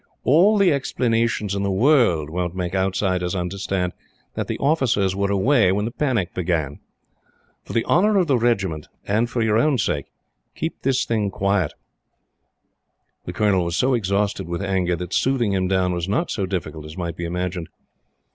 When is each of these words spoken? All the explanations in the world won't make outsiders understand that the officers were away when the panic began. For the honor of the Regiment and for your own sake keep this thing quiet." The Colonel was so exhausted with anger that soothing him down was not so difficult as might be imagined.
All 0.23 0.57
the 0.57 0.73
explanations 0.73 1.53
in 1.53 1.61
the 1.61 1.69
world 1.69 2.31
won't 2.31 2.55
make 2.55 2.73
outsiders 2.73 3.35
understand 3.35 3.93
that 4.33 4.47
the 4.47 4.57
officers 4.57 5.15
were 5.15 5.29
away 5.29 5.71
when 5.71 5.85
the 5.85 5.91
panic 5.91 6.33
began. 6.33 6.79
For 7.65 7.73
the 7.73 7.83
honor 7.85 8.17
of 8.17 8.25
the 8.25 8.35
Regiment 8.39 8.87
and 9.05 9.29
for 9.29 9.43
your 9.43 9.59
own 9.59 9.77
sake 9.77 10.07
keep 10.55 10.81
this 10.81 11.05
thing 11.05 11.29
quiet." 11.29 11.73
The 13.25 13.33
Colonel 13.33 13.63
was 13.63 13.75
so 13.75 13.93
exhausted 13.93 14.47
with 14.47 14.63
anger 14.63 14.95
that 14.95 15.13
soothing 15.13 15.53
him 15.53 15.67
down 15.67 15.93
was 15.93 16.09
not 16.09 16.31
so 16.31 16.47
difficult 16.47 16.83
as 16.85 16.97
might 16.97 17.15
be 17.15 17.25
imagined. 17.25 17.69